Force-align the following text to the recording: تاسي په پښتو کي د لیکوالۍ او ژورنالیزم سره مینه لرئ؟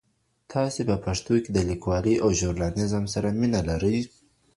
تاسي 0.51 0.81
په 0.89 0.95
پښتو 1.05 1.33
کي 1.43 1.49
د 1.53 1.59
لیکوالۍ 1.69 2.15
او 2.23 2.29
ژورنالیزم 2.39 3.03
سره 3.13 3.27
مینه 3.39 3.61
لرئ؟ 3.69 3.97